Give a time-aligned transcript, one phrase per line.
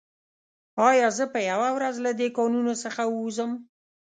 [0.89, 3.51] ایا زه به یوه ورځ له دې کانونو څخه ووځم